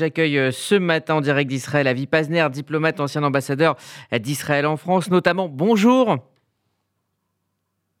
J'accueille 0.00 0.38
euh, 0.38 0.52
ce 0.52 0.76
matin 0.76 1.16
en 1.16 1.20
direct 1.20 1.50
d'Israël 1.50 1.88
Avi 1.88 2.06
Pazner, 2.06 2.46
diplomate, 2.52 3.00
ancien 3.00 3.24
ambassadeur 3.24 3.74
d'Israël 4.12 4.64
en 4.64 4.76
France 4.76 5.10
notamment. 5.10 5.48
Bonjour. 5.48 6.18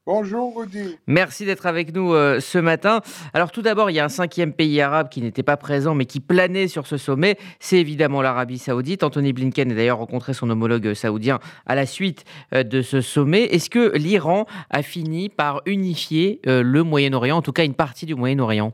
Bonjour 0.06 0.56
Rudy. 0.56 0.96
Merci 1.08 1.44
d'être 1.44 1.66
avec 1.66 1.92
nous 1.92 2.14
euh, 2.14 2.38
ce 2.38 2.58
matin. 2.58 3.00
Alors 3.34 3.50
tout 3.50 3.62
d'abord, 3.62 3.90
il 3.90 3.94
y 3.94 3.98
a 3.98 4.04
un 4.04 4.08
cinquième 4.08 4.52
pays 4.52 4.80
arabe 4.80 5.08
qui 5.08 5.20
n'était 5.20 5.42
pas 5.42 5.56
présent 5.56 5.96
mais 5.96 6.04
qui 6.04 6.20
planait 6.20 6.68
sur 6.68 6.86
ce 6.86 6.98
sommet. 6.98 7.36
C'est 7.58 7.78
évidemment 7.78 8.22
l'Arabie 8.22 8.58
saoudite. 8.58 9.02
Anthony 9.02 9.32
Blinken 9.32 9.72
a 9.72 9.74
d'ailleurs 9.74 9.98
rencontré 9.98 10.34
son 10.34 10.48
homologue 10.50 10.94
saoudien 10.94 11.40
à 11.66 11.74
la 11.74 11.84
suite 11.84 12.24
euh, 12.54 12.62
de 12.62 12.80
ce 12.80 13.00
sommet. 13.00 13.42
Est-ce 13.46 13.70
que 13.70 13.96
l'Iran 13.96 14.46
a 14.70 14.84
fini 14.84 15.30
par 15.30 15.62
unifier 15.66 16.40
le 16.44 16.82
Moyen-Orient, 16.84 17.38
en 17.38 17.42
tout 17.42 17.52
cas 17.52 17.64
une 17.64 17.74
partie 17.74 18.06
du 18.06 18.14
Moyen-Orient? 18.14 18.72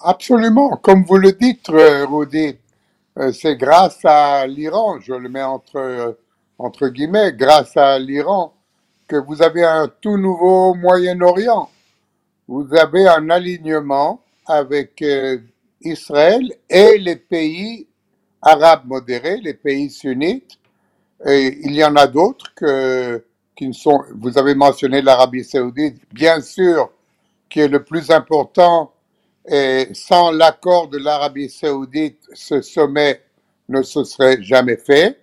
Absolument. 0.00 0.76
Comme 0.82 1.04
vous 1.04 1.16
le 1.16 1.32
dites, 1.32 1.68
euh, 1.70 2.06
Rudy, 2.06 2.56
euh, 3.18 3.32
c'est 3.32 3.56
grâce 3.56 4.04
à 4.04 4.46
l'Iran, 4.46 4.98
je 5.00 5.12
le 5.14 5.28
mets 5.28 5.42
entre, 5.42 5.76
euh, 5.76 6.12
entre 6.58 6.88
guillemets, 6.88 7.32
grâce 7.32 7.76
à 7.76 7.98
l'Iran, 7.98 8.52
que 9.06 9.16
vous 9.16 9.42
avez 9.42 9.64
un 9.64 9.88
tout 10.00 10.16
nouveau 10.16 10.74
Moyen-Orient. 10.74 11.70
Vous 12.48 12.66
avez 12.74 13.06
un 13.06 13.30
alignement 13.30 14.20
avec 14.46 15.04
Israël 15.80 16.52
et 16.70 16.98
les 16.98 17.16
pays 17.16 17.88
arabes 18.42 18.86
modérés, 18.86 19.38
les 19.38 19.54
pays 19.54 19.90
sunnites. 19.90 20.58
Et 21.26 21.58
il 21.64 21.74
y 21.74 21.84
en 21.84 21.96
a 21.96 22.06
d'autres 22.06 22.54
que, 22.54 23.24
qui 23.56 23.68
ne 23.68 23.72
sont, 23.72 24.02
vous 24.14 24.38
avez 24.38 24.54
mentionné 24.54 25.02
l'Arabie 25.02 25.44
saoudite, 25.44 26.00
bien 26.12 26.40
sûr, 26.40 26.90
qui 27.48 27.60
est 27.60 27.68
le 27.68 27.82
plus 27.82 28.10
important 28.10 28.92
et 29.48 29.88
sans 29.92 30.30
l'accord 30.30 30.88
de 30.88 30.98
l'Arabie 30.98 31.48
saoudite, 31.48 32.18
ce 32.32 32.60
sommet 32.62 33.22
ne 33.68 33.82
se 33.82 34.04
serait 34.04 34.42
jamais 34.42 34.76
fait. 34.76 35.18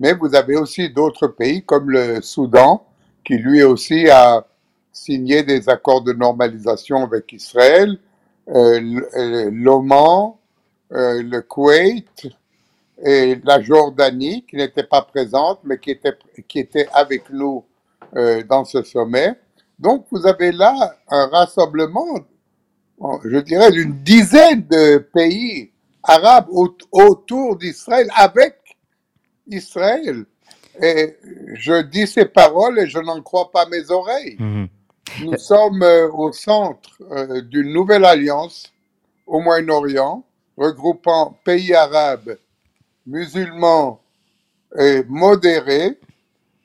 Mais 0.00 0.12
vous 0.12 0.34
avez 0.34 0.56
aussi 0.56 0.90
d'autres 0.90 1.28
pays 1.28 1.62
comme 1.64 1.90
le 1.90 2.20
Soudan, 2.20 2.86
qui 3.24 3.36
lui 3.36 3.62
aussi 3.62 4.08
a 4.08 4.46
signé 4.92 5.42
des 5.42 5.68
accords 5.68 6.02
de 6.02 6.12
normalisation 6.12 7.02
avec 7.02 7.32
Israël, 7.32 7.98
euh, 8.48 9.50
l'Oman, 9.50 10.34
euh, 10.92 11.22
le 11.22 11.40
Koweït 11.40 12.28
et 13.02 13.40
la 13.42 13.60
Jordanie, 13.60 14.44
qui 14.48 14.56
n'était 14.56 14.84
pas 14.84 15.02
présente, 15.02 15.60
mais 15.64 15.78
qui 15.78 15.90
était, 15.90 16.16
qui 16.46 16.66
avec 16.92 17.30
nous 17.30 17.64
euh, 18.16 18.42
dans 18.44 18.64
ce 18.64 18.82
sommet. 18.82 19.34
Donc 19.78 20.06
vous 20.10 20.26
avez 20.26 20.52
là 20.52 20.94
un 21.08 21.26
rassemblement 21.26 22.20
je 23.24 23.38
dirais, 23.38 23.70
d'une 23.70 24.02
dizaine 24.02 24.66
de 24.66 24.98
pays 24.98 25.70
arabes 26.02 26.48
autour 26.50 27.56
d'Israël, 27.56 28.08
avec 28.14 28.56
Israël. 29.46 30.24
Et 30.82 31.16
je 31.54 31.82
dis 31.82 32.06
ces 32.06 32.24
paroles 32.24 32.80
et 32.80 32.86
je 32.86 32.98
n'en 32.98 33.20
crois 33.22 33.50
pas 33.50 33.66
mes 33.66 33.90
oreilles. 33.90 34.36
Mhm. 34.38 34.68
Nous 35.22 35.36
sommes 35.36 35.82
euh, 35.82 36.10
au 36.10 36.32
centre 36.32 36.90
euh, 37.12 37.40
d'une 37.42 37.72
nouvelle 37.72 38.04
alliance 38.04 38.72
au 39.26 39.40
Moyen-Orient, 39.40 40.24
regroupant 40.56 41.38
pays 41.44 41.74
arabes, 41.74 42.36
musulmans 43.06 44.00
et 44.76 45.04
modérés, 45.08 45.98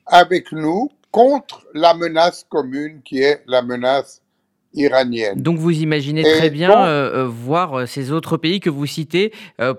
avec 0.06 0.52
nous 0.52 0.90
contre 1.12 1.68
la 1.74 1.94
menace 1.94 2.46
commune 2.50 3.02
qui 3.04 3.22
est 3.22 3.44
la 3.46 3.62
menace 3.62 4.22
iranienne. 4.74 5.42
Donc 5.42 5.58
vous 5.58 5.72
imaginez 5.72 6.24
très 6.24 6.50
bien 6.50 6.72
euh, 6.72 7.24
euh, 7.24 7.28
voir 7.28 7.74
euh, 7.74 7.86
ces 7.86 8.12
autres 8.12 8.38
pays 8.38 8.60
que 8.60 8.70
vous 8.70 8.86
citez 8.86 9.32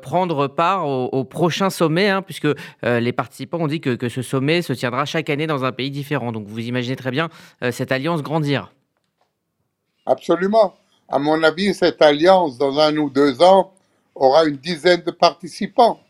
prendre 0.03 0.49
part 0.49 0.87
au, 0.89 1.25
prochain 1.25 1.71
sommet, 1.71 2.09
hein, 2.09 2.23
puisque 2.23 2.49
les 2.83 3.13
participants 3.13 3.59
ont 3.59 3.67
dit 3.67 3.81
que, 3.81 3.95
que, 3.95 4.09
ce 4.09 4.23
sommet 4.23 4.63
se 4.63 4.73
tiendra 4.73 5.05
chaque 5.05 5.31
année 5.31 5.47
dans 5.47 5.65
un 5.65 5.73
pays 5.73 5.91
différent. 5.91 6.33
Donc 6.33 6.47
vous 6.47 6.61
imaginez 6.61 6.97
très 6.97 7.11
bien 7.11 7.29
cette 7.71 7.93
alliance 7.93 8.23
grandir. 8.23 8.73
Absolument. 10.07 10.75
À 11.09 11.19
mon 11.19 11.43
avis, 11.43 11.75
cette 11.75 12.03
alliance, 12.03 12.59
dans 12.59 12.79
un 12.79 12.97
ou 12.97 13.11
deux 13.11 13.43
ans, 13.43 13.73
aura 14.15 14.45
une 14.45 14.57
dizaine 14.57 15.03
de 15.03 15.11
participants. 15.11 16.01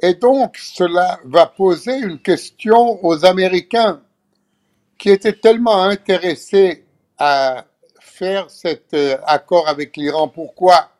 Et 0.00 0.14
donc, 0.14 0.56
cela 0.58 1.20
va 1.24 1.46
poser 1.46 1.98
une 1.98 2.18
question 2.18 3.04
aux 3.04 3.24
Américains 3.24 4.00
qui 4.98 5.10
étaient 5.10 5.32
tellement 5.32 5.84
intéressés 5.84 6.84
à 7.18 7.64
cet 8.48 8.94
euh, 8.94 9.16
accord 9.26 9.68
avec 9.68 9.96
l'Iran. 9.96 10.28
Pourquoi? 10.28 10.90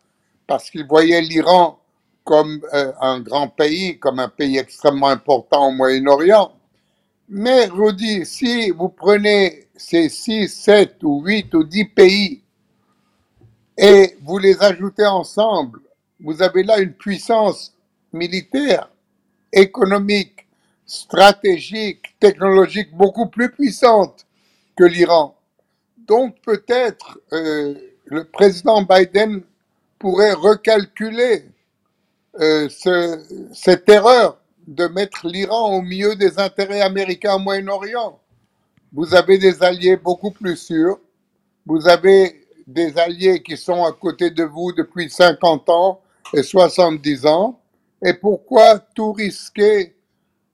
Parce 0.46 0.70
qu'ils 0.70 0.86
voyaient 0.86 1.20
l'Iran 1.20 1.78
comme 2.24 2.60
euh, 2.74 2.92
un 3.00 3.20
grand 3.20 3.48
pays, 3.48 3.98
comme 3.98 4.18
un 4.18 4.28
pays 4.28 4.58
extrêmement 4.58 5.08
important 5.08 5.68
au 5.68 5.72
Moyen-Orient. 5.72 6.52
Mais 7.28 7.66
Rudy, 7.66 8.26
si 8.26 8.70
vous 8.70 8.88
prenez 8.88 9.68
ces 9.76 10.08
6, 10.08 10.48
7 10.48 11.02
ou 11.02 11.22
8 11.24 11.54
ou 11.54 11.64
10 11.64 11.84
pays 11.86 12.42
et 13.78 14.16
vous 14.22 14.38
les 14.38 14.60
ajoutez 14.62 15.06
ensemble, 15.06 15.80
vous 16.20 16.42
avez 16.42 16.62
là 16.62 16.78
une 16.78 16.92
puissance 16.92 17.74
militaire, 18.12 18.90
économique, 19.52 20.46
stratégique, 20.86 22.14
technologique 22.20 22.94
beaucoup 22.94 23.26
plus 23.26 23.50
puissante 23.50 24.26
que 24.76 24.84
l'Iran. 24.84 25.36
Donc 26.06 26.36
peut-être 26.42 27.18
euh, 27.32 27.74
le 28.06 28.24
président 28.24 28.82
Biden 28.82 29.42
pourrait 29.98 30.32
recalculer 30.32 31.44
euh, 32.40 32.68
cette 33.52 33.88
erreur 33.88 34.38
de 34.66 34.86
mettre 34.86 35.26
l'Iran 35.26 35.76
au 35.76 35.82
milieu 35.82 36.16
des 36.16 36.38
intérêts 36.38 36.80
américains 36.80 37.34
au 37.34 37.38
Moyen-Orient. 37.38 38.18
Vous 38.92 39.14
avez 39.14 39.38
des 39.38 39.62
alliés 39.62 39.96
beaucoup 39.96 40.30
plus 40.30 40.56
sûrs, 40.56 40.98
vous 41.66 41.88
avez 41.88 42.46
des 42.66 42.96
alliés 42.98 43.42
qui 43.42 43.56
sont 43.56 43.84
à 43.84 43.92
côté 43.92 44.30
de 44.30 44.44
vous 44.44 44.72
depuis 44.72 45.08
50 45.10 45.68
ans 45.68 46.00
et 46.34 46.42
70 46.42 47.26
ans, 47.26 47.60
et 48.04 48.14
pourquoi 48.14 48.78
tout 48.78 49.12
risquer 49.12 49.94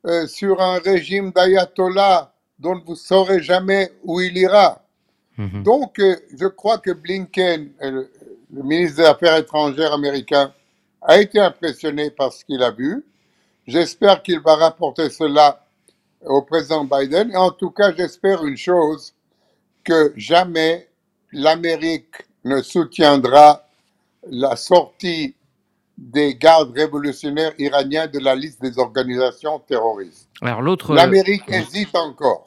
euh, 0.06 0.26
sur 0.26 0.60
un 0.60 0.78
régime 0.78 1.32
d'ayatollah 1.32 2.32
dont 2.58 2.81
vous 2.84 2.92
ne 2.92 2.97
saurez 2.97 3.42
jamais 3.42 3.92
où 4.04 4.20
il 4.20 4.37
ira? 4.37 4.82
Mhm. 5.38 5.62
Donc, 5.62 6.00
euh, 6.00 6.16
je 6.37 6.47
crois 6.47 6.78
que 6.78 6.91
Blinken, 6.91 7.71
euh, 7.82 8.04
le, 8.53 8.62
ministre 8.62 8.97
des 8.99 9.04
Affaires 9.04 9.37
étrangères 9.37 9.93
américain, 9.93 10.53
a 11.00 11.21
été 11.21 11.38
impressionné 11.38 12.10
par 12.10 12.32
ce 12.32 12.44
qu'il 12.44 12.62
a 12.62 12.72
vu. 12.72 13.04
J'espère 13.66 14.22
qu'il 14.22 14.41
va 14.41 14.56
rapporter 14.56 15.09
cela 15.10 15.65
au 16.25 16.43
président 16.43 16.84
Biden. 16.84 17.31
Et 17.31 17.37
en 17.37 17.53
tout 17.53 17.71
cas, 17.71 17.94
j'espère 17.97 18.44
une 18.44 18.56
chose, 18.56 19.15
que 19.84 20.12
jamais 20.16 20.88
l'Amérique 21.32 22.26
ne 22.44 22.60
soutiendra 22.60 23.65
la 24.28 24.56
sortie 24.56 25.34
des 25.98 26.36
gardes 26.36 26.72
révolutionnaires 26.76 27.53
iraniens 27.59 28.06
de 28.06 28.20
la 28.20 28.36
liste 28.36 28.62
des 28.62 28.78
organisations 28.78 29.59
terroristes. 29.59 30.28
Alors 30.41 30.62
l'autre, 30.62 30.94
l'Amérique 30.94 31.42
hésite 31.48 31.94
encore. 31.97 32.44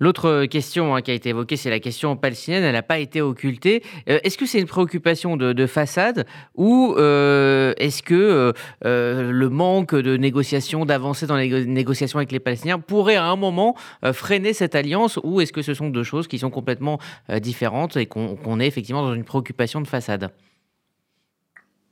L'autre 0.00 0.46
question 0.46 0.94
hein, 0.94 1.02
qui 1.02 1.10
a 1.10 1.14
été 1.14 1.30
évoquée, 1.30 1.56
c'est 1.56 1.68
la 1.68 1.80
question 1.80 2.16
palestinienne. 2.16 2.64
Elle 2.64 2.72
n'a 2.72 2.82
pas 2.82 2.98
été 2.98 3.20
occultée. 3.20 3.82
Euh, 4.08 4.20
est-ce 4.22 4.38
que 4.38 4.46
c'est 4.46 4.58
une 4.58 4.66
préoccupation 4.66 5.36
de, 5.36 5.66
façade 5.66 6.26
ou 6.54 6.94
euh, 6.96 7.74
est-ce 7.76 8.02
que 8.02 8.54
euh, 8.84 9.32
le 9.32 9.48
manque 9.50 9.94
de 9.94 10.16
négociations, 10.16 10.86
d'avancées 10.86 11.26
dans 11.26 11.36
les 11.36 11.66
négociations 11.66 12.18
avec 12.18 12.32
les 12.32 12.40
Palestiniens 12.40 12.78
pourrait 12.78 13.16
à 13.16 13.24
un 13.24 13.36
moment 13.36 13.74
freiner 14.12 14.54
cette 14.54 14.74
alliance 14.74 15.18
ou 15.22 15.42
est-ce 15.42 15.52
que 15.52 15.62
ce 15.62 15.74
sont 15.74 15.90
deux 15.90 16.04
choses 16.04 16.26
qui 16.26 16.38
sont 16.38 16.50
complètement 16.50 16.98
différentes 17.40 17.96
et 17.96 18.06
qu'on 18.06 18.60
est 18.60 18.66
effectivement 18.66 19.02
dans 19.02 19.14
une 19.14 19.24
préoccupation 19.24 19.82
de 19.82 19.86
façade? 19.86 20.30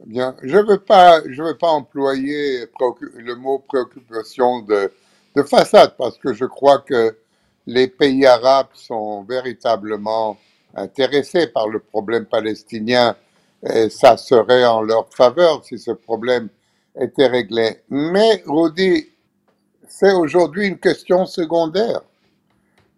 Bien, 0.04 0.36
je 0.42 0.56
ne 0.58 0.62
veux, 0.62 0.82
veux 1.44 1.56
pas 1.58 1.68
employer 1.68 2.66
le 3.14 3.34
mot 3.34 3.60
préoccupation 3.60 4.60
de, 4.60 4.92
de 5.34 5.42
façade 5.42 5.94
parce 5.96 6.18
que 6.18 6.34
je 6.34 6.44
crois 6.44 6.80
que 6.80 7.16
les 7.66 7.88
pays 7.88 8.26
arabes 8.26 8.68
sont 8.74 9.22
véritablement 9.24 10.36
intéressés 10.74 11.46
par 11.46 11.68
le 11.68 11.80
problème 11.80 12.26
palestinien 12.26 13.16
et 13.66 13.88
ça 13.88 14.18
serait 14.18 14.66
en 14.66 14.82
leur 14.82 15.08
faveur 15.14 15.64
si 15.64 15.78
ce 15.78 15.92
problème 15.92 16.50
était 17.00 17.26
réglé. 17.26 17.82
Mais 17.88 18.42
Rudy, 18.46 19.08
c'est 19.88 20.12
aujourd'hui 20.12 20.68
une 20.68 20.78
question 20.78 21.24
secondaire 21.24 22.02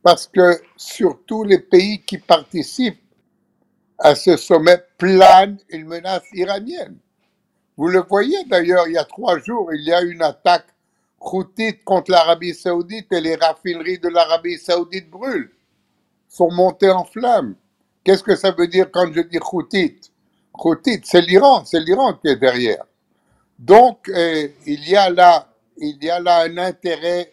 parce 0.02 0.26
que 0.26 0.61
sur 0.76 1.20
tous 1.26 1.44
les 1.44 1.61
pays 1.61 2.02
qui 2.02 2.19
participent 2.19 3.00
à 3.99 4.17
ce 4.17 4.37
sommet 4.37 4.82
plane 4.99 5.59
une 5.71 5.87
menace 5.87 6.25
iranienne. 6.35 6.99
Vous 7.77 7.89
le 7.89 8.03
voyez 8.03 8.45
d'ailleurs, 8.47 8.89
il 8.89 8.95
y 8.95 8.99
a 8.99 9.05
trois 9.05 9.39
jours, 9.39 9.73
il 9.73 9.85
y 9.85 9.93
a 9.93 10.03
une 10.03 10.23
attaque 10.23 10.67
routite 11.21 11.85
contre 11.85 12.11
l'Arabie 12.11 12.55
saoudite 12.55 13.12
et 13.12 13.21
les 13.21 13.37
raffineries 13.37 13.99
de 13.99 14.09
l'Arabie 14.09 14.59
saoudite 14.59 15.09
brûlent, 15.09 15.50
sont 16.29 16.50
montées 16.50 16.91
en 16.91 17.05
flammes. 17.05 17.55
Qu'est-ce 18.05 18.23
que 18.23 18.37
ça 18.37 18.50
veut 18.50 18.67
dire 18.69 18.91
quand 18.91 19.12
je 19.12 19.21
dis 19.21 19.39
routite 19.39 20.11
Houthis, 20.55 21.03
c'est 21.05 21.21
l'Iran, 21.21 21.65
c'est 21.65 21.81
l'Iran 21.81 22.15
qui 22.15 22.29
est 22.29 22.37
derrière. 22.37 22.85
Donc, 23.59 24.09
euh, 24.09 24.49
il, 24.67 24.89
y 24.89 24.97
a 24.97 25.09
là, 25.11 25.49
il 25.77 26.03
y 26.03 26.11
a 26.11 26.19
là 26.21 26.43
un 26.43 26.59
intérêt 26.59 27.33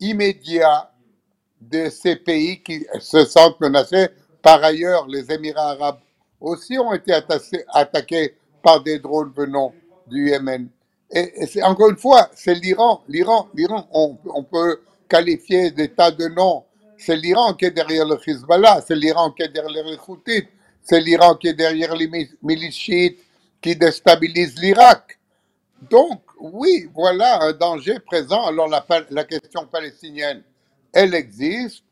immédiat 0.00 0.92
de 1.60 1.88
ces 1.88 2.16
pays 2.16 2.62
qui 2.62 2.86
se 3.00 3.24
sentent 3.24 3.60
menacés. 3.60 4.08
Par 4.42 4.62
ailleurs, 4.62 5.08
les 5.08 5.32
Émirats 5.32 5.70
arabes 5.72 5.98
aussi 6.40 6.78
ont 6.78 6.92
été 6.92 7.12
attaqués 7.72 8.36
par 8.62 8.82
des 8.82 8.98
drones 8.98 9.32
venant 9.34 9.72
du 10.06 10.30
Yémen. 10.30 10.68
Et, 11.10 11.62
encore 11.62 11.90
une 11.90 11.96
fois, 11.96 12.30
c'est 12.34 12.54
l'Iran. 12.54 13.02
L'Iran, 13.08 13.48
l'Iran, 13.54 13.86
on, 13.92 14.42
peut 14.42 14.80
qualifier 15.08 15.70
d'état 15.70 16.10
de 16.10 16.26
noms. 16.28 16.64
C'est 16.98 17.16
l'Iran 17.16 17.54
qui 17.54 17.66
est 17.66 17.70
derrière 17.70 18.06
le 18.06 18.18
Hezbollah, 18.26 18.82
c'est 18.86 18.96
l'Iran 18.96 19.30
qui 19.30 19.42
est 19.42 19.48
derrière 19.48 19.84
les 19.84 19.98
Houthis, 20.08 20.48
c'est 20.82 21.00
l'Iran 21.00 21.34
qui 21.36 21.48
est 21.48 21.54
derrière 21.54 21.94
les 21.94 22.08
milices 22.42 22.78
qui 23.60 23.76
déstabilisent 23.76 24.58
l'Irak. 24.58 25.18
Donc, 25.90 26.22
oui, 26.40 26.88
voilà 26.94 27.42
un 27.42 27.52
danger 27.52 27.98
présent. 28.00 28.46
Alors, 28.46 28.68
la 28.68 29.24
question 29.24 29.66
palestinienne, 29.66 30.42
elle 30.92 31.14
existe. 31.14 31.84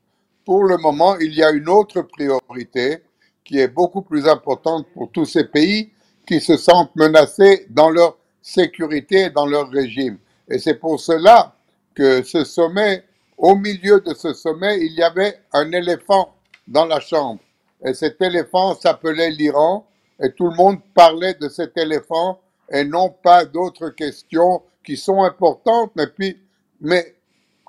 Pour 0.45 0.65
le 0.65 0.77
moment, 0.77 1.17
il 1.19 1.35
y 1.35 1.43
a 1.43 1.51
une 1.51 1.69
autre 1.69 2.03
priorité 2.03 3.03
qui 3.45 3.59
est 3.59 3.69
beaucoup 3.69 4.03
plus 4.03 4.27
importante 4.27 4.87
pour 4.95 5.11
tous 5.11 5.27
ces 5.27 5.45
pays 5.45 5.91
qui 6.27 6.41
se 6.41 6.57
sentent 6.57 6.95
menacés 6.97 7.67
dans 7.71 7.91
leur 7.91 8.17
sécurité, 8.41 9.31
dans 9.31 9.47
leur 9.47 9.69
régime. 9.71 10.19
Et 10.49 10.59
c'est 10.59 10.75
pour 10.75 11.01
cela 11.01 11.55
que 11.95 12.23
ce 12.23 12.45
sommet, 12.45 13.05
au 13.37 13.55
milieu 13.55 14.01
de 14.01 14.15
ce 14.15 14.33
sommet, 14.33 14.79
il 14.81 14.93
y 14.95 15.03
avait 15.03 15.41
un 15.53 15.71
éléphant 15.73 16.35
dans 16.67 16.87
la 16.87 17.01
chambre. 17.01 17.41
Et 17.85 17.95
cet 17.95 18.21
éléphant 18.23 18.75
s'appelait 18.75 19.31
l'Iran, 19.31 19.87
et 20.23 20.33
tout 20.33 20.49
le 20.49 20.57
monde 20.57 20.79
parlait 20.95 21.35
de 21.35 21.49
cet 21.49 21.77
éléphant 21.77 22.41
et 22.71 22.85
non 22.85 23.11
pas 23.11 23.45
d'autres 23.45 23.91
questions 23.91 24.63
qui 24.85 24.97
sont 24.97 25.23
importantes, 25.23 25.93
mais, 25.97 26.37
mais 26.81 27.15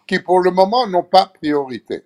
qui 0.08 0.20
pour 0.20 0.40
le 0.40 0.52
moment 0.52 0.88
n'ont 0.88 1.04
pas 1.04 1.26
priorité. 1.26 2.04